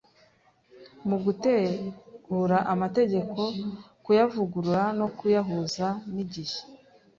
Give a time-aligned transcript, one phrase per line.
[1.07, 3.39] Mu gutegura amategeko
[4.03, 6.57] kuyavugurura no kuyahuza n igihe